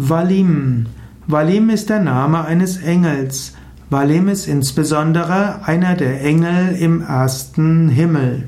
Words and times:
Valim. 0.00 0.86
Valim 1.26 1.70
ist 1.70 1.90
der 1.90 1.98
Name 1.98 2.44
eines 2.44 2.76
Engels. 2.76 3.54
Valim 3.90 4.28
ist 4.28 4.46
insbesondere 4.46 5.66
einer 5.66 5.96
der 5.96 6.22
Engel 6.22 6.76
im 6.78 7.02
ersten 7.02 7.88
Himmel. 7.88 8.46